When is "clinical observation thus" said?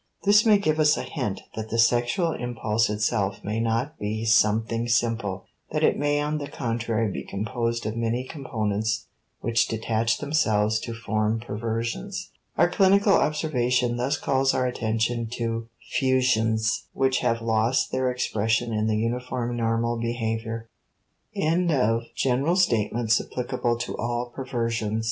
12.67-14.17